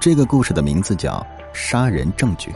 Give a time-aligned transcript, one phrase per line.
[0.00, 1.14] 这个故事的名字叫
[1.52, 2.50] 《杀人证据》。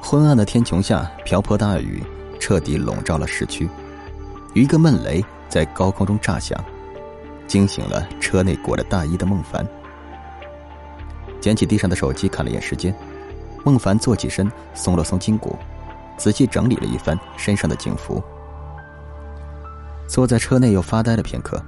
[0.00, 2.00] 昏暗的天穹下，瓢泼大雨
[2.38, 3.68] 彻底笼罩了市区，
[4.54, 6.56] 一个闷雷在高空中炸响，
[7.48, 9.66] 惊醒了车内裹着大衣的孟凡。
[11.40, 12.94] 捡起地上的手机，看了眼时间，
[13.64, 15.58] 孟凡坐起身，松了松筋骨，
[16.16, 18.22] 仔细整理了一番身上的警服，
[20.06, 21.60] 坐在车内又发呆了片刻。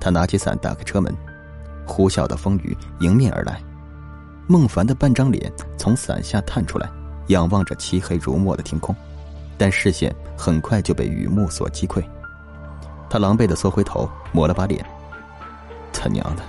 [0.00, 1.16] 他拿起伞，打开车门，
[1.86, 3.62] 呼啸的风雨迎面而来。
[4.46, 6.88] 孟凡的半张脸从伞下探出来，
[7.28, 8.94] 仰望着漆黑如墨的天空，
[9.56, 12.04] 但视线很快就被雨幕所击溃。
[13.08, 14.84] 他狼狈的缩回头，抹了把脸。
[15.92, 16.42] 他娘的，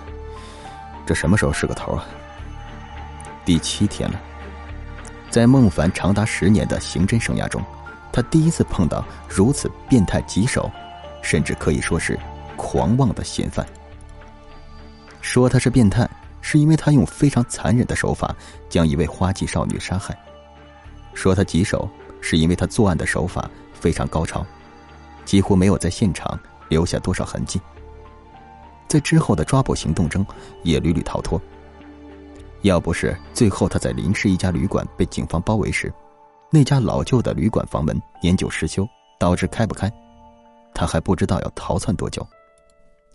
[1.05, 2.03] 这什么时候是个头啊？
[3.45, 4.19] 第七天了，
[5.29, 7.63] 在孟凡长达十年的刑侦生涯中，
[8.11, 10.69] 他第一次碰到如此变态棘手，
[11.21, 12.19] 甚至可以说是。
[12.59, 13.63] 狂妄的嫌犯，
[15.27, 16.09] 说他是变态，
[16.39, 18.33] 是因为他用非常残忍的手法
[18.69, 20.15] 将一位花季少女杀害；
[21.13, 21.87] 说他棘手，
[22.21, 24.43] 是因为他作案的手法非常高超，
[25.25, 27.59] 几乎没有在现场留下多少痕迹，
[28.87, 30.25] 在之后的抓捕行动中
[30.63, 31.39] 也屡屡逃脱。
[32.61, 35.93] 要不是最后他在临市一家旅馆被警方包围时，
[36.49, 38.87] 那家老旧的旅馆房门年久失修，
[39.19, 39.91] 导致开不开，
[40.73, 42.25] 他还不知道要逃窜多久。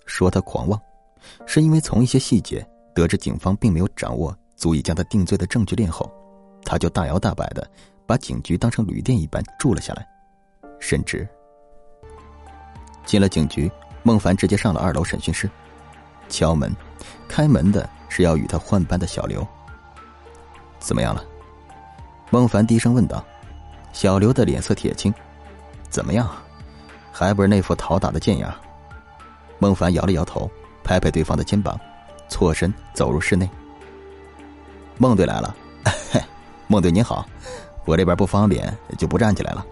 [0.05, 0.79] 说他狂妄，
[1.47, 6.11] 是因为从一些细节得知警方并没有掌握足以将他定罪的证据链后，
[6.65, 7.69] 他就大摇大摆的
[8.07, 10.07] 把警局当成旅店一般住了下来，
[10.79, 11.29] 甚至
[13.05, 13.71] 进了警局，
[14.03, 15.51] 孟凡直接上了二楼审讯室，
[16.29, 16.75] 敲门，
[17.29, 19.47] 开门的是要与他换班的小刘。
[20.79, 21.25] 怎么样了？
[22.31, 23.25] 孟凡低声问道。
[23.93, 25.13] 小刘的脸色铁青，
[25.91, 26.27] 怎么样？
[27.13, 28.55] 还不是那副讨打的贱样。
[29.59, 30.51] 孟凡摇了摇头，
[30.83, 31.79] 拍拍对方的肩膀，
[32.29, 33.49] 错身走入室内。
[34.99, 35.55] 孟队来了，
[36.69, 37.27] 孟队您好，
[37.85, 39.65] 我这边不方便，就不站起来了。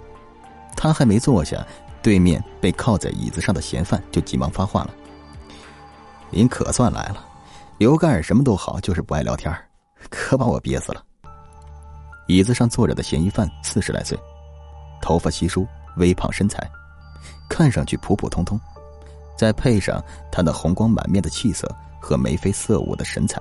[0.77, 1.65] 他还没坐下，
[2.03, 4.91] 对面被靠在椅子上的嫌犯就急忙发话了
[6.31, 7.25] ：“您可算来了，
[7.79, 9.55] 刘干什么都好，就是不爱聊天，
[10.09, 11.05] 可把我憋死了。”
[12.27, 14.19] 椅子上坐着的嫌疑犯四十来岁，
[15.03, 15.67] 头发稀疏，
[15.97, 16.67] 微胖身材，
[17.49, 18.59] 看上去普普通通。
[19.41, 21.67] 再配上他那红光满面的气色
[21.99, 23.41] 和眉飞色舞的神采，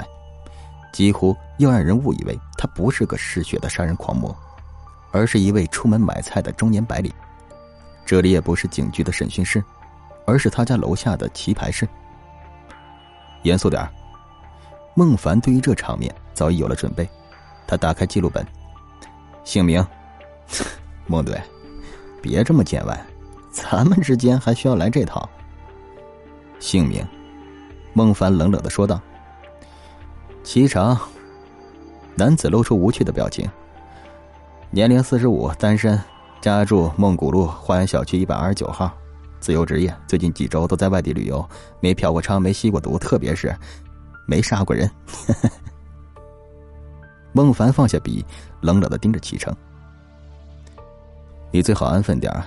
[0.94, 4.34] 几乎又让人误以为他不是个嗜血的杀人狂魔，
[5.12, 7.12] 而是一位出门买菜的中年白领。
[8.06, 9.62] 这里也不是警局的审讯室，
[10.26, 11.86] 而是他家楼下的棋牌室。
[13.44, 13.92] 严肃点儿
[14.96, 17.09] 孟凡对于这场面早已有了准备，
[17.68, 18.48] 他打开记录本，
[19.44, 19.86] 姓名，
[21.08, 21.38] 孟队，
[22.22, 23.06] 别这么见外，
[23.52, 25.30] 咱们之间还需要来这套。
[26.59, 27.06] 姓名，
[27.94, 29.02] 孟凡冷冷的说道。
[30.44, 31.00] 齐长，
[32.16, 33.50] 男子露出无趣的表情。
[34.72, 36.00] 年龄四十五，单身，
[36.42, 38.92] 家住孟古路花园小区一百二十九号，
[39.40, 41.47] 自由职业，最近几周都在外地旅游，
[41.80, 43.56] 没嫖过娼，没吸过毒，特别是
[44.28, 44.90] 没杀过人。
[47.31, 48.26] 孟凡放下笔，
[48.62, 49.56] 冷冷的盯着齐成。
[51.52, 52.44] 你最好安分点儿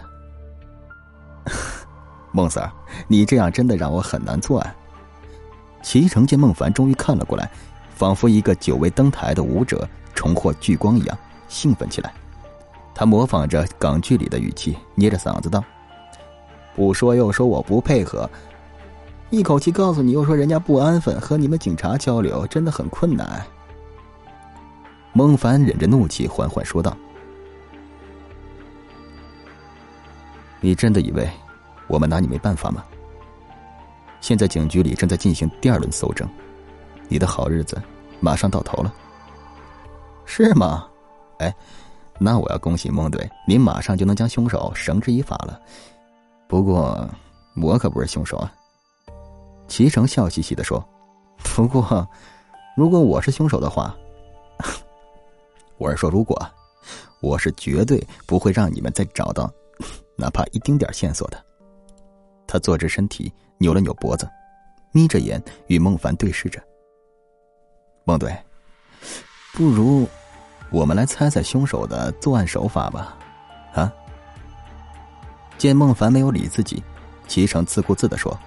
[2.33, 2.69] 孟 Sir，
[3.07, 4.75] 你这样真的让我很难作案。
[5.83, 7.51] 齐成见孟凡终于看了过来，
[7.95, 12.13] 仿佛一个久未登台的舞者重获聚光一样，兴奋起来。
[12.95, 15.63] 他模仿着港剧里的语气，捏着嗓子道
[16.75, 18.29] ：“不说又说我不配合，
[19.31, 23.45] 一口气告诉你又说人家不安分，和你们警察交流真的很困难。”
[25.13, 26.97] 孟凡忍着怒气，缓缓说道
[30.61, 31.29] ：“你真的以为？”
[31.89, 32.85] 我们拿你没办法吗？
[34.21, 36.29] 现在警局里正在进行第二轮搜证，
[37.09, 37.83] 你的好日子
[38.21, 38.95] 马上到头了，
[40.25, 40.87] 是吗？
[41.39, 41.53] 哎，
[42.21, 45.61] 那我要恭喜孟队，您马上就能将凶手绳之以法了。
[46.47, 47.09] 不过，
[47.61, 48.53] 我可不是凶手啊。
[49.67, 50.83] 齐成笑嘻嘻的说
[51.43, 52.09] ：“不过，
[52.77, 53.93] 如果我是凶手的话，
[55.79, 56.41] 我是说如果，
[57.21, 59.53] 我是绝对不会让你们再找到
[60.17, 61.45] 哪怕一丁点线索的。”
[62.53, 64.29] 他坐直身体，扭了扭脖子，
[64.91, 66.63] 眯着眼与孟凡对视着。
[68.05, 68.31] 孟队，
[69.55, 70.07] 不如
[70.71, 73.17] 我们来猜猜凶手的作案手法吧？
[73.73, 73.91] 啊？
[75.57, 76.85] 见孟凡没有理自己，
[77.27, 78.39] 齐成自顾自的说：“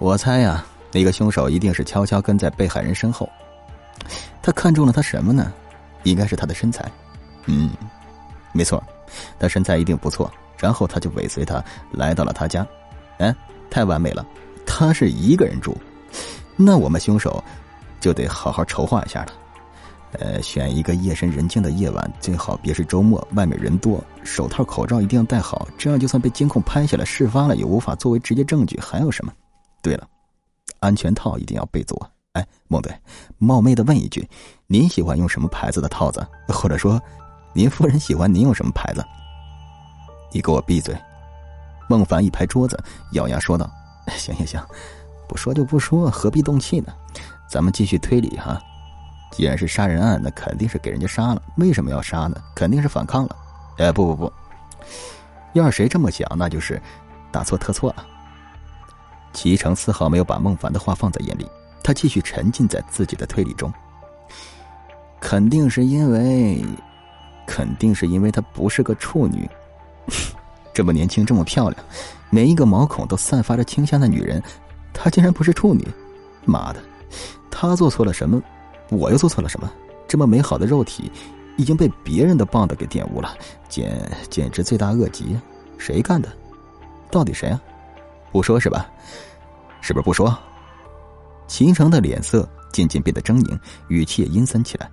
[0.00, 3.30] 我猜呀，那个凶手一定是悄悄跟在被害人身后。
[4.42, 5.52] 他看中了他什么呢？
[6.02, 6.90] 应该是他的身材。
[7.46, 7.70] 嗯，
[8.52, 8.82] 没错，
[9.38, 10.28] 他身材一定不错。
[10.58, 12.66] 然后他就尾随他来到了他家。”
[13.20, 13.34] 哎，
[13.70, 14.26] 太完美了！
[14.66, 15.76] 他是一个人住，
[16.56, 17.42] 那我们凶手
[18.00, 19.32] 就得好好筹划一下了。
[20.12, 28.76] 呃，选一个夜深人静的夜晚，最好别是周末，外面人多，手套、口罩一定要戴好，这样就算被监控拍下来事发了，也无法作为直接证据。
[28.80, 29.32] 还有什么？
[29.82, 30.08] 对了，
[30.80, 32.00] 安全套一定要备足。
[32.32, 32.92] 哎，孟队，
[33.38, 34.28] 冒昧的问一句，
[34.66, 36.26] 您喜欢用什么牌子的套子？
[36.48, 37.00] 或者说，
[37.52, 39.04] 您夫人喜欢您用什么牌子？
[40.32, 40.96] 你给我闭嘴！
[41.90, 42.80] 孟凡一拍桌子，
[43.14, 43.68] 咬牙说道
[44.16, 44.64] ：“行行行，
[45.26, 46.92] 不说就不说，何必动气呢？
[47.50, 48.62] 咱们继续推理哈。
[49.32, 51.42] 既然是杀人案，那肯定是给人家杀了。
[51.56, 52.40] 为什么要杀呢？
[52.54, 53.36] 肯定是反抗了。
[53.78, 54.32] 哎，不不不，
[55.52, 56.80] 要是谁这么想，那就是
[57.32, 58.06] 大错特错了。”
[59.34, 61.44] 齐成丝毫没有把孟凡的话放在眼里，
[61.82, 63.72] 他继续沉浸在自己的推理中。
[65.18, 66.64] 肯定是因为，
[67.48, 69.50] 肯定是因为她不是个处女。
[70.72, 71.84] 这么年轻，这么漂亮，
[72.30, 74.42] 每一个毛孔都散发着清香的女人，
[74.92, 75.86] 她竟然不是处女？
[76.44, 76.80] 妈的，
[77.50, 78.40] 她做错了什么？
[78.88, 79.70] 我又做错了什么？
[80.08, 81.10] 这么美好的肉体，
[81.56, 83.36] 已经被别人的棒子给玷污了，
[83.68, 85.38] 简简直罪大恶极！
[85.78, 86.28] 谁干的？
[87.10, 87.60] 到底谁啊？
[88.32, 88.88] 不说是吧？
[89.80, 90.36] 是不是不说？
[91.46, 93.58] 秦城的脸色渐渐变得狰狞，
[93.88, 94.90] 语气也阴森起来。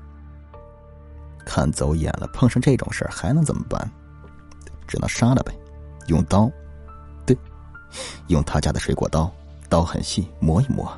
[1.46, 3.90] 看走眼了，碰上这种事儿还能怎么办？
[4.88, 5.54] 只能杀了呗。
[6.08, 6.52] 用刀，
[7.26, 7.38] 对，
[8.28, 9.32] 用他家的水果刀，
[9.70, 10.92] 刀很细，磨一磨，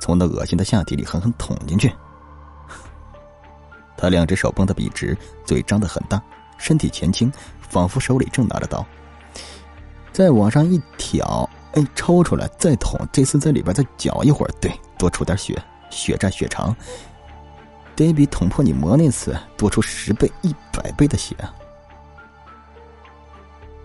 [0.00, 1.92] 从那恶心的下体里狠狠捅进去。
[3.96, 6.20] 他两只手绷得笔直，嘴张得很大，
[6.58, 8.84] 身体前倾，仿佛手里正拿着刀。
[10.12, 15.60] 再往上一挑，哎，抽出来再捅，这次在里边再搅一会儿，对，多出点血，
[15.90, 16.74] 血债血偿，
[17.96, 21.36] 得比捅破你膜那次多出十倍、一百倍的血。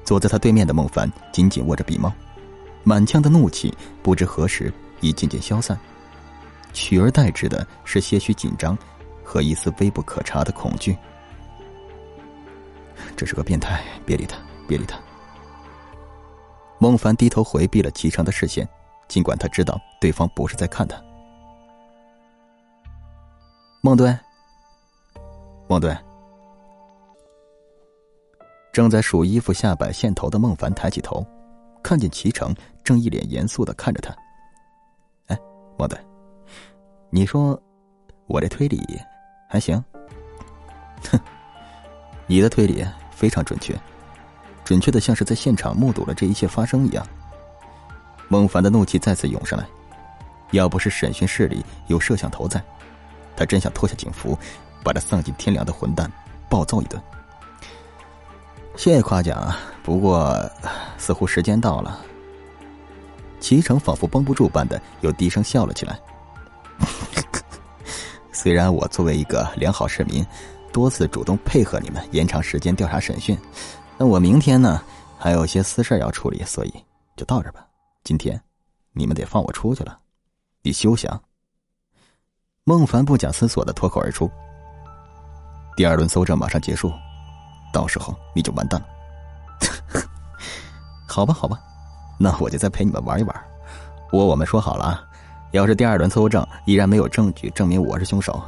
[0.09, 2.11] 坐在他对面的孟凡紧紧握着笔帽，
[2.83, 3.71] 满腔的怒气
[4.01, 5.79] 不知何时已渐渐消散，
[6.73, 8.75] 取而代之的是些许紧张
[9.23, 10.97] 和一丝微不可察的恐惧。
[13.15, 14.97] 这是个变态，别理他，别理他。
[16.79, 18.67] 孟凡低头回避了齐成的视线，
[19.07, 20.99] 尽管他知道对方不是在看他。
[23.81, 24.17] 孟队，
[25.67, 25.95] 孟队。
[28.71, 31.25] 正在数衣服下摆线头的孟凡抬起头，
[31.81, 34.15] 看见齐成正一脸严肃的看着他。
[35.27, 35.39] 哎，
[35.77, 35.99] 孟队，
[37.09, 37.59] 你说
[38.27, 38.79] 我这推理
[39.47, 39.83] 还行？
[41.11, 41.19] 哼，
[42.27, 43.75] 你的推理非常准确，
[44.63, 47.05] 准确的像是在现场目睹了这一切发生一样。
[48.27, 49.65] 孟凡的怒气再次涌上来，
[50.51, 52.63] 要不是审讯室里有摄像头在，
[53.35, 54.37] 他真想脱下警服，
[54.83, 56.09] 把这丧尽天良的混蛋
[56.47, 57.01] 暴揍一顿。
[58.79, 59.53] 谢谢夸奖，
[59.83, 60.33] 不过
[60.97, 61.99] 似乎时间到了。
[63.41, 65.99] 齐成仿佛绷不住般的又低声笑了起来。
[68.31, 70.25] 虽然我作为一个良好市民，
[70.71, 73.37] 多次主动配合你们延长时间调查审讯，
[73.97, 74.81] 那我明天呢
[75.17, 76.73] 还有些私事要处理，所以
[77.17, 77.67] 就到这吧。
[78.05, 78.41] 今天
[78.93, 79.99] 你们得放我出去了，
[80.61, 81.21] 你休想！
[82.63, 84.31] 孟凡不假思索的脱口而出。
[85.75, 86.89] 第二轮搜证马上结束。
[87.71, 88.87] 到时候你就完蛋了。
[91.07, 91.59] 好吧，好吧，
[92.17, 93.43] 那我就再陪你们玩一玩。
[94.09, 95.03] 不过我们说好了啊，
[95.51, 98.41] 要是第二轮搜证依然没有证据证明我是凶手，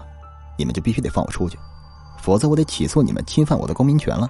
[0.57, 1.57] 你们就必须得放我出去，
[2.17, 4.29] 否则我得起诉你们侵犯我的公民权了。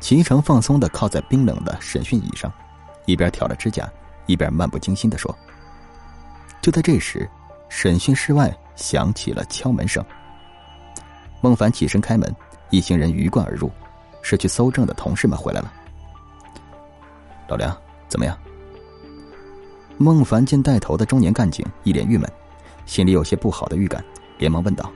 [0.00, 2.52] 齐成放松的靠在冰冷的审讯椅上，
[3.06, 3.88] 一边挑着指甲，
[4.26, 5.34] 一边漫不经心的说。
[6.60, 7.28] 就在这时，
[7.68, 10.04] 审讯室外响起了敲门声。
[11.40, 12.34] 孟凡起身开门。
[12.70, 13.70] 一行人鱼贯而入，
[14.22, 15.72] 是去搜证的同事们回来了。
[17.48, 17.76] 老梁，
[18.08, 18.36] 怎么样？
[19.98, 22.30] 孟凡见带头的中年干警一脸郁闷，
[22.86, 24.02] 心里有些不好的预感，
[24.38, 24.90] 连忙问道：“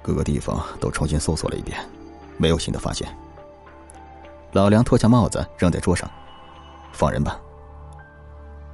[0.00, 1.78] 各个地方都重新搜索了一遍，
[2.38, 3.06] 没有新的发现。”
[4.52, 6.10] 老梁脱下帽子扔在桌上
[6.92, 7.38] ：“放人吧。”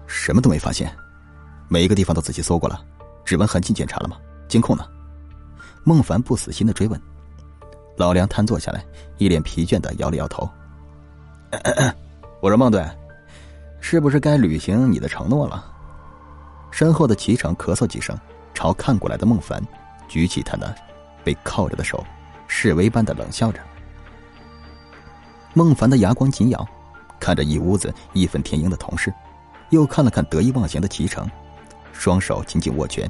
[0.06, 0.94] 什么都没发现，
[1.68, 2.80] 每一个地方都仔细搜过了，
[3.24, 4.16] 指纹痕迹检查了吗？
[4.46, 4.86] 监控呢？
[5.88, 7.00] 孟凡不死心的追问，
[7.96, 8.84] 老梁瘫坐下来，
[9.18, 10.50] 一脸疲倦的摇了摇头。
[12.40, 12.84] 我说孟队，
[13.80, 15.64] 是不是该履行你的承诺了？
[16.72, 18.18] 身后的齐成咳嗽几声，
[18.52, 19.62] 朝看过来的孟凡
[20.08, 20.74] 举起他那
[21.22, 22.04] 被铐着的手，
[22.48, 23.60] 示威般的冷笑着。
[25.54, 26.66] 孟凡的牙关紧咬，
[27.20, 29.14] 看着一屋子义愤填膺的同事，
[29.70, 31.30] 又看了看得意忘形的齐成，
[31.92, 33.08] 双手紧紧握拳，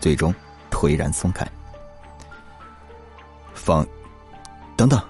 [0.00, 0.34] 最终
[0.70, 1.46] 颓然松开。
[3.70, 3.86] 放，
[4.76, 5.00] 等等！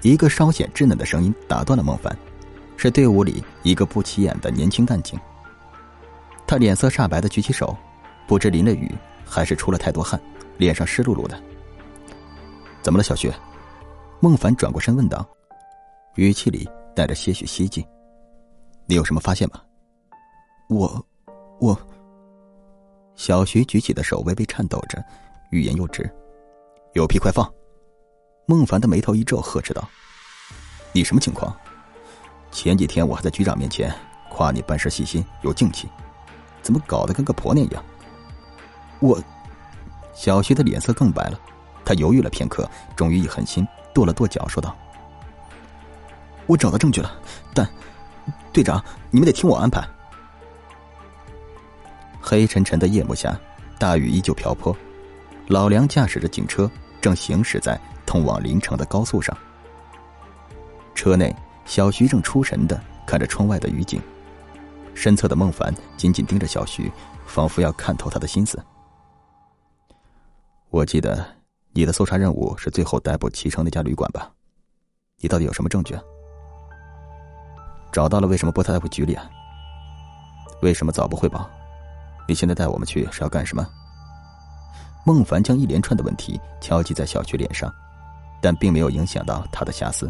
[0.00, 2.16] 一个稍显稚嫩的声音打断了孟凡，
[2.78, 5.20] 是队伍里一个不起眼的年轻干警。
[6.46, 7.76] 他脸色煞白的举起手，
[8.26, 8.90] 不知淋了雨
[9.26, 10.18] 还是出了太多汗，
[10.56, 11.38] 脸上湿漉漉的。
[12.80, 13.30] 怎么了，小徐？
[14.20, 15.28] 孟凡转过身问道，
[16.14, 17.86] 语气里带着些许希冀。
[18.86, 19.60] 你有什么发现吗？
[20.70, 21.06] 我，
[21.60, 21.78] 我。
[23.16, 25.04] 小徐举起的手微微颤抖着，
[25.50, 26.10] 欲言又止。
[26.92, 27.48] 有屁快放！
[28.46, 29.88] 孟凡的眉头一皱，呵斥道
[30.92, 31.56] ：“你什么情况？
[32.50, 33.94] 前几天我还在局长面前
[34.28, 35.88] 夸你办事细心有静气，
[36.62, 37.84] 怎么搞得跟个婆娘一样？”
[38.98, 39.22] 我，
[40.12, 41.38] 小徐的脸色更白了。
[41.84, 44.76] 他犹豫了片刻，终于一狠心，跺了跺脚，说道
[46.46, 47.20] ：“我找到证据了，
[47.54, 47.68] 但
[48.52, 49.88] 队长，你们得听我安排。”
[52.20, 53.38] 黑沉沉的夜幕下，
[53.78, 54.76] 大雨依旧瓢泼。
[55.50, 57.76] 老梁驾驶着警车，正行驶在
[58.06, 59.36] 通往临城的高速上。
[60.94, 64.00] 车内，小徐正出神的看着窗外的雨景，
[64.94, 66.88] 身侧的孟凡紧紧盯着小徐，
[67.26, 68.62] 仿佛要看透他的心思。
[70.68, 71.26] 我记得
[71.72, 74.30] 你的搜查任务是最后逮捕齐城那家旅馆吧？
[75.18, 75.98] 你到底有什么证据？
[77.90, 79.28] 找到了，为什么不逮捕局里啊？
[80.62, 81.50] 为什么早不汇报？
[82.28, 83.68] 你现在带我们去是要干什么？
[85.12, 87.68] 孟凡将一连串的问题敲击在小徐脸上，
[88.40, 90.08] 但并没有影响到他的遐思。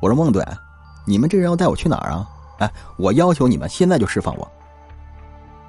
[0.00, 0.44] 我说孟队，
[1.06, 2.28] 你们这人要带我去哪儿啊？
[2.58, 4.50] 哎，我要求你们现在就释放我。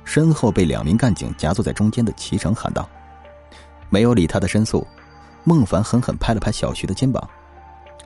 [0.04, 2.90] 身后被两名干警夹坐在中间的齐成喊道
[3.92, 4.86] ：“没有理他的申诉。”
[5.46, 7.30] 孟凡狠狠拍了拍小徐的肩膀：“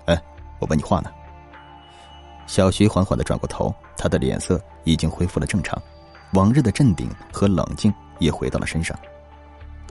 [0.07, 0.21] 哎，
[0.59, 1.09] 我问你话呢。”
[2.47, 5.81] 小徐缓缓的转过头，他的脸色已经恢复了正常，
[6.33, 8.99] 往日的镇定和冷静也回到了身上。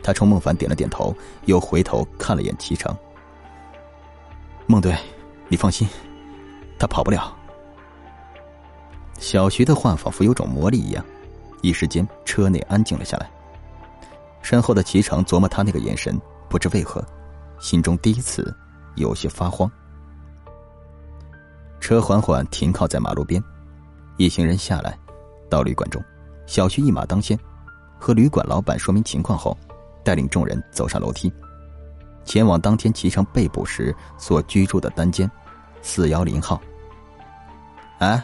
[0.02, 2.94] 他冲孟凡点了点头，又回头看了眼齐成。
[4.66, 4.96] 孟队，
[5.48, 5.88] 你放心，
[6.78, 7.36] 他跑不了。
[9.18, 11.04] 小徐的话仿佛有种魔力一样，
[11.60, 13.30] 一时间车内安静了下来。
[14.40, 17.04] 身后的齐成琢磨他那个眼神，不知为何，
[17.60, 18.52] 心中第一次
[18.96, 19.70] 有些发慌。
[21.78, 23.42] 车缓缓停靠在马路边，
[24.16, 24.98] 一行人下来，
[25.48, 26.02] 到旅馆中，
[26.46, 27.38] 小徐一马当先，
[28.00, 29.56] 和旅馆老板说明情况后。
[30.04, 31.32] 带领众人走上楼梯，
[32.24, 35.30] 前往当天齐成被捕时所居住的单间，
[35.80, 36.60] 四幺零号。
[37.98, 38.22] 哎，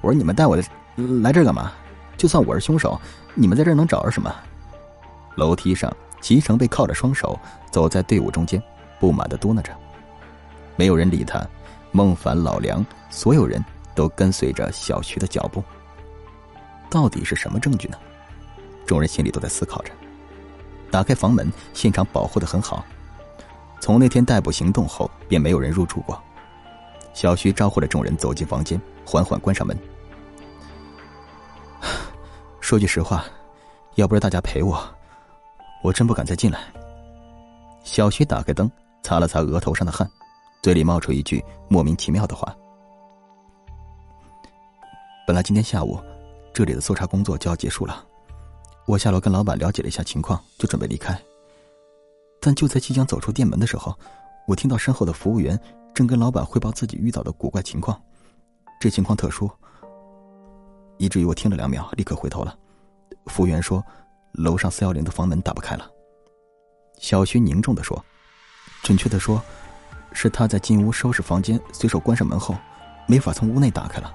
[0.00, 0.56] 我说你们带我
[0.96, 1.72] 来这干嘛？
[2.16, 3.00] 就算我是凶手，
[3.34, 4.34] 你们在这能找着什么？
[5.36, 7.38] 楼梯上，齐成被靠着双手
[7.70, 8.62] 走在队伍中间，
[9.00, 9.72] 不满的嘟囔着。
[10.76, 11.42] 没有人理他，
[11.90, 15.64] 孟凡、老梁，所有人都跟随着小徐的脚步。
[16.90, 17.96] 到底是什么证据呢？
[18.86, 19.92] 众人心里都在思考着。
[20.92, 22.84] 打开房门，现场保护的很好。
[23.80, 26.22] 从那天逮捕行动后，便没有人入住过。
[27.14, 29.76] 小徐招呼着众人走进房间，缓缓关上门。
[32.60, 33.24] 说句实话，
[33.94, 34.78] 要不是大家陪我，
[35.82, 36.60] 我真不敢再进来。
[37.82, 38.70] 小徐打开灯，
[39.02, 40.06] 擦了擦额头上的汗，
[40.62, 42.54] 嘴里冒出一句莫名其妙的话
[45.26, 45.98] ：“本来今天下午，
[46.52, 48.04] 这里的搜查工作就要结束了。”
[48.86, 51.16] 我下楼跟老板了解了一下情况，就准备离开。
[52.40, 53.96] 但就在即将走出店门的时候，
[54.48, 55.58] 我听到身后的服务员
[55.94, 58.00] 正跟老板汇报自己遇到的古怪情况。
[58.80, 59.48] 这情况特殊，
[60.98, 62.58] 以至于我听了两秒，立刻回头了。
[63.26, 63.84] 服务员说，
[64.32, 65.88] 楼上四幺零的房门打不开了。
[66.98, 68.04] 小徐凝重的说
[68.82, 69.40] ：“准确的说，
[70.12, 72.56] 是他在进屋收拾房间，随手关上门后，
[73.06, 74.12] 没法从屋内打开了。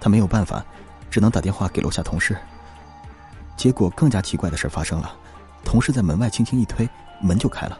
[0.00, 0.66] 他没有办法，
[1.08, 2.36] 只能打电话给楼下同事。”
[3.66, 5.12] 结果更加奇怪的事发生了，
[5.64, 6.88] 同事在门外轻轻一推，
[7.20, 7.76] 门就开了。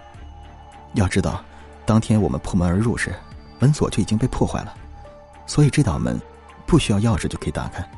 [0.94, 1.44] 要知道，
[1.84, 3.14] 当天我们破门而入时，
[3.60, 4.74] 门锁就已经被破坏了，
[5.46, 6.20] 所以这道门
[6.66, 7.88] 不需要钥匙就可以打开。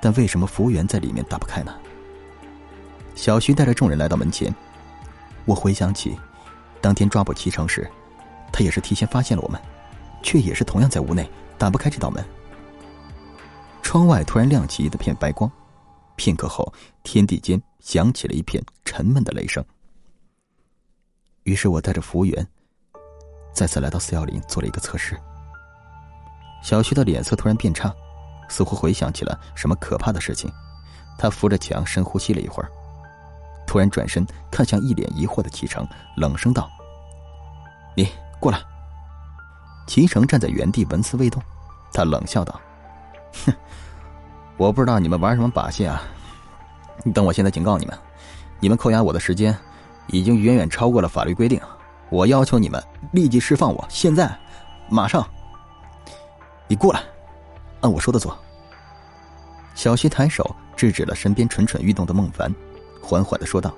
[0.00, 1.74] 但为什么服务员在里面打不开呢？
[3.16, 4.54] 小徐带着众人来到门前，
[5.44, 6.16] 我回想起，
[6.80, 7.90] 当天抓捕齐成时，
[8.52, 9.60] 他也是提前发现了我们，
[10.22, 12.24] 却也是同样在屋内打不开这道门。
[13.82, 15.50] 窗外突然亮起一片白光。
[16.18, 16.70] 片刻后，
[17.04, 19.64] 天地间响起了一片沉闷的雷声。
[21.44, 22.46] 于是我带着服务员
[23.54, 25.16] 再次来到四幺零做了一个测试。
[26.60, 27.94] 小徐的脸色突然变差，
[28.48, 30.52] 似乎回想起了什么可怕的事情。
[31.16, 32.68] 他扶着墙深呼吸了一会儿，
[33.66, 36.68] 突然转身看向一脸疑惑的齐成，冷声道
[37.96, 38.08] ：“你
[38.40, 38.60] 过来。”
[39.86, 41.40] 齐成站在原地纹丝未动，
[41.92, 42.60] 他冷笑道
[43.46, 43.54] ：“哼。”
[44.58, 46.02] 我不知道你们玩什么把戏啊！
[47.14, 47.96] 等我现在警告你们，
[48.58, 49.56] 你们扣押我的时间
[50.08, 51.60] 已经远远超过了法律规定。
[52.10, 54.36] 我要求你们立即释放我，现在，
[54.90, 55.24] 马上。
[56.66, 57.00] 你过来，
[57.82, 58.36] 按我说的做。
[59.76, 62.52] 小徐抬手制止了身边蠢蠢欲动的孟凡，
[63.00, 63.72] 缓缓的说道：“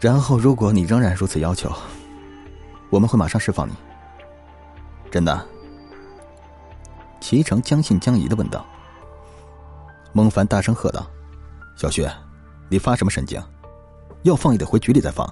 [0.00, 1.72] 然后，如果你仍然如此要求，
[2.90, 3.72] 我们会马上释放你。”
[5.12, 5.46] 真的？
[7.24, 8.66] 齐成将信将疑的问道。
[10.12, 11.06] 孟凡大声喝道
[11.74, 12.06] ：“小徐，
[12.68, 13.42] 你发什么神经？
[14.24, 15.26] 要放也得回局里再放。”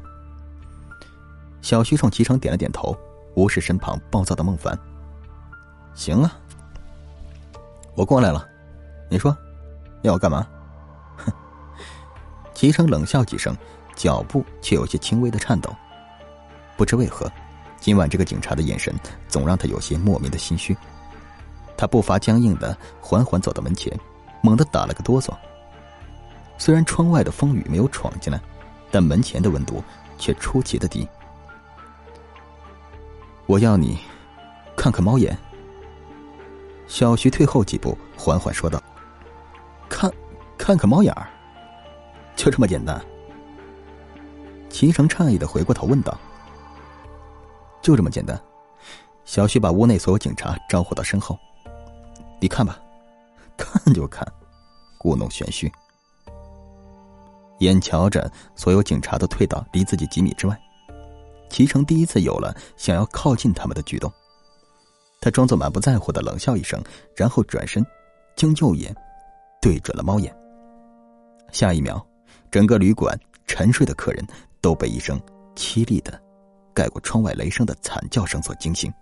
[1.61, 2.97] 小徐冲齐成点了点头，
[3.35, 4.77] 无视身旁暴躁的孟凡。
[5.93, 6.33] 行啊，
[7.95, 8.49] 我过来了，
[9.11, 9.37] 你说，
[10.01, 10.47] 要我干嘛？
[11.19, 11.31] 哼！
[12.55, 13.55] 齐成冷笑几声，
[13.95, 15.71] 脚步却有些轻微的颤抖。
[16.75, 17.31] 不知为何，
[17.79, 20.75] 今晚这个警察的眼神总让他有些莫名的心虚。
[21.83, 23.93] 他步伐僵硬的缓缓走到门前，
[24.41, 25.35] 猛地打了个哆嗦。
[26.57, 28.41] 虽然窗外的风雨没有闯进来，
[28.89, 29.83] 但门前的温度
[30.17, 31.09] 却出奇的低。
[33.47, 33.99] 我要你
[34.77, 35.37] 看看猫眼。
[36.87, 38.81] 小徐退后几步，缓缓说道
[39.91, 40.09] ：“看，
[40.57, 41.27] 看看猫眼儿，
[42.37, 43.05] 就这么简单。”
[44.71, 46.17] 齐成诧异的回过头问道
[47.83, 48.41] ：“就这么简单？”
[49.27, 51.37] 小徐把屋内所有警察招呼到身后
[52.43, 52.77] ：“你看吧，
[53.57, 54.27] 看就看，
[54.99, 55.71] 故弄玄虚。”
[57.61, 60.61] 眼瞧着所有警察都退到离自己几米之外，
[61.49, 64.13] 齐成第一次有了想要靠近他们的举动。
[65.21, 66.83] 他装作满不在乎的冷笑一声，
[67.15, 67.87] 然后转身，
[68.35, 68.93] 将右眼
[69.61, 70.37] 对准了猫眼。
[71.53, 72.05] 下一秒，
[72.51, 74.27] 整个旅馆沉睡的客人
[74.61, 75.17] 都被一声
[75.55, 76.21] 凄厉的、
[76.75, 78.93] 盖过窗外雷声的惨叫声所惊醒。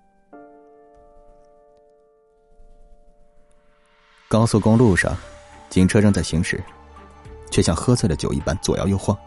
[4.31, 5.13] 高速公路上，
[5.69, 6.63] 警车正在行驶，
[7.51, 9.19] 却像喝醉了酒一般左摇右晃。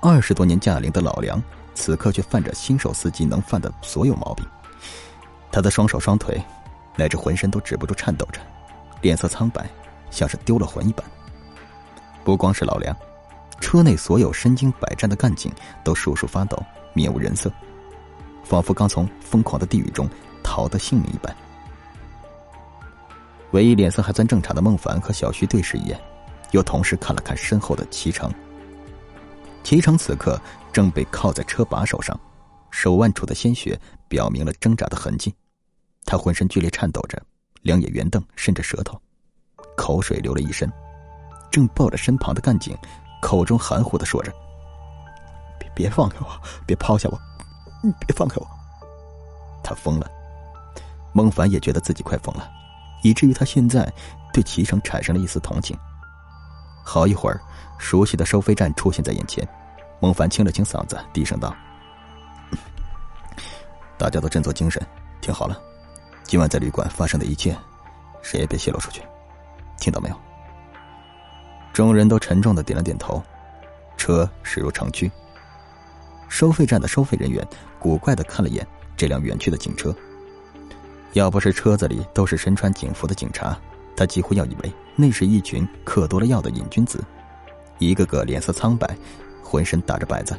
[0.00, 1.42] 二十多年驾龄的老梁，
[1.74, 4.46] 此刻却犯着新手司机能犯的所有毛病。
[5.50, 6.40] 他的双手双腿，
[6.94, 8.40] 乃至浑身都止不住颤抖着，
[9.00, 9.68] 脸色苍白，
[10.12, 11.04] 像是丢了魂一般。
[12.22, 12.96] 不光是老梁，
[13.60, 16.56] 车内所有身经百战的干警都簌簌发抖，
[16.92, 17.50] 面无人色，
[18.44, 20.08] 仿佛刚从疯狂的地狱中
[20.40, 21.36] 逃得性命一般。
[23.56, 25.98] 唯一脸色还算正常的孟凡和小徐对视一眼，
[26.50, 28.30] 又同时看了看身后的齐成。
[29.64, 30.38] 齐成此刻
[30.74, 32.20] 正被靠在车把手上，
[32.70, 35.34] 手腕处的鲜血表明了挣扎的痕迹。
[36.04, 37.18] 他浑身剧烈颤抖着，
[37.62, 39.00] 两眼圆瞪，伸着舌头，
[39.74, 40.70] 口水流了一身，
[41.50, 42.76] 正抱着身旁的干警，
[43.22, 44.30] 口中含糊的说着
[45.58, 46.28] ：“别别放开我，
[46.66, 47.18] 别抛下我，
[47.82, 48.46] 你别放开我。”
[49.64, 50.06] 他疯了。
[51.14, 52.46] 孟凡也觉得自己快疯了，
[53.06, 53.90] 以至于他现在
[54.32, 55.78] 对齐成产生了一丝同情。
[56.84, 57.40] 好一会儿，
[57.78, 59.46] 熟悉的收费站出现在眼前，
[60.00, 61.54] 孟凡清了清嗓子，低声道
[63.96, 64.84] ：“大家都振作精神，
[65.20, 65.56] 听好了。”
[66.24, 67.56] 今晚在旅馆发生的一切，
[68.22, 69.00] 谁也别泄露出去，
[69.78, 70.16] 听到没有？
[71.72, 73.22] 众人都沉重的点了点头。
[73.96, 75.10] 车驶入城区，
[76.28, 77.46] 收费站的收费人员
[77.78, 78.66] 古怪的看了眼
[78.96, 79.94] 这辆远去的警车。
[81.12, 83.58] 要不是车子里都是身穿警服的警察，
[83.96, 87.02] 他几乎要以为那是一群嗑多了药的瘾君子，
[87.78, 88.96] 一个个脸色苍白，
[89.42, 90.38] 浑身打着摆子。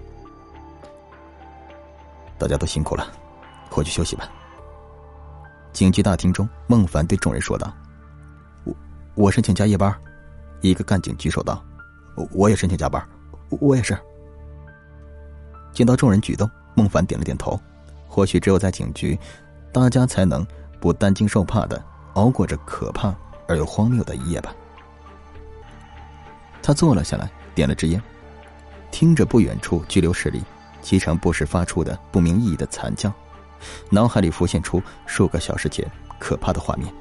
[2.37, 3.11] 大家都辛苦了，
[3.69, 4.29] 回去休息吧。
[5.73, 7.73] 警局大厅中，孟凡对众人说道
[8.63, 8.75] ：“我
[9.15, 9.93] 我申请加夜班。”
[10.61, 11.63] 一个干警举手道
[12.33, 13.03] ：“我也申请加班，
[13.49, 13.97] 我也是。”
[15.73, 17.59] 见到众人举动，孟凡点了点头。
[18.07, 19.19] 或许只有在警局，
[19.71, 20.45] 大家才能
[20.79, 23.13] 不担惊受怕的熬过这可怕
[23.47, 24.53] 而又荒谬的一夜吧。
[26.61, 28.01] 他坐了下来，点了支烟，
[28.91, 30.43] 听着不远处拘留室里
[30.81, 33.11] 齐成不时发出的不明意义的惨叫。
[33.89, 36.93] 脑海里浮现出数个小时前可怕的画面。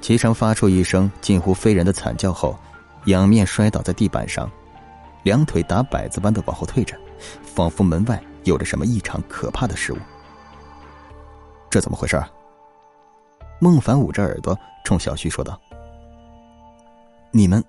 [0.00, 2.58] 齐成发出一声近乎非人的惨叫后，
[3.04, 4.50] 仰面摔倒在地板上，
[5.24, 6.96] 两腿打摆子般的往后退着，
[7.42, 9.98] 仿佛门外有着什么异常可怕的事物。
[11.70, 12.20] 这怎么回事？
[13.60, 15.58] 孟凡捂着耳朵冲小徐说道
[17.30, 17.62] ：“你们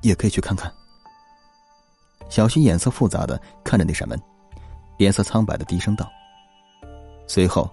[0.00, 0.72] 也可以去看看。”
[2.30, 4.16] 小徐眼色复杂的看着那扇门，
[4.96, 6.08] 脸色苍白的低声道。
[7.26, 7.68] 随后，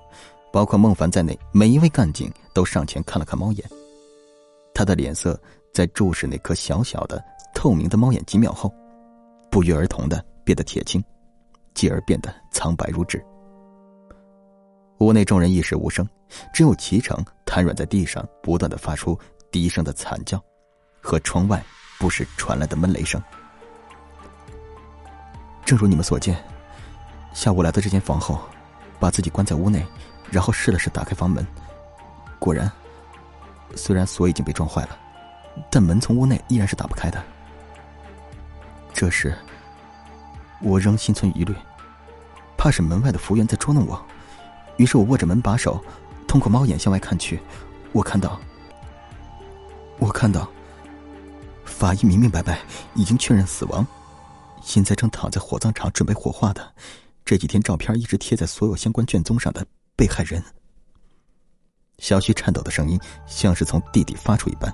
[0.51, 3.69] 包括孟凡在内，每一位干警都上前看了看猫眼。
[4.73, 5.39] 他的脸色
[5.71, 8.73] 在注视那颗小小的、透明的猫眼几秒后，
[9.51, 11.03] 不约而同的变得铁青，
[11.75, 13.23] 继而变得苍白如纸。
[14.99, 16.07] 屋内众人一时无声，
[16.53, 19.19] 只有齐成瘫软在地上，不断的发出
[19.51, 20.41] 低声的惨叫，
[21.01, 21.63] 和窗外
[21.99, 23.21] 不时传来的闷雷声。
[25.65, 26.43] 正如你们所见，
[27.33, 28.39] 下午来到这间房后。
[28.97, 29.85] 把自己关在屋内，
[30.31, 31.45] 然后试了试打开房门，
[32.39, 32.71] 果然，
[33.75, 34.97] 虽然锁已经被撞坏了，
[35.69, 37.21] 但门从屋内依然是打不开的。
[38.93, 39.37] 这时，
[40.61, 41.53] 我仍心存疑虑，
[42.57, 44.03] 怕是门外的服务员在捉弄我。
[44.77, 45.83] 于是我握着门把手，
[46.27, 47.39] 通过猫眼向外看去，
[47.91, 48.39] 我看到，
[49.99, 50.49] 我看到，
[51.63, 52.59] 法医明明白白
[52.93, 53.85] 已经确认死亡，
[54.61, 56.73] 现在正躺在火葬场准备火化的，
[57.23, 60.43] 这几天照片一直贴在所有相关卷宗上的被害人。
[61.99, 64.69] 小徐颤抖的声音像是从地底发出一般，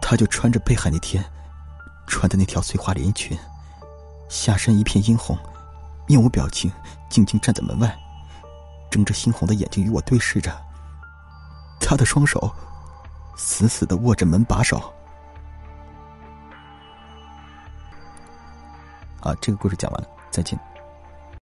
[0.00, 1.22] 他就穿着被害那天
[2.06, 3.36] 穿的那条碎花连衣裙，
[4.30, 5.38] 下身一片殷红，
[6.06, 6.72] 面无表情，
[7.10, 7.94] 静静站在门外，
[8.90, 10.50] 睁着猩红的眼睛与我对视着。
[11.80, 12.50] 他的双手
[13.36, 14.78] 死死的握着门把手。
[19.20, 20.58] 啊，这个故事讲完了，再见。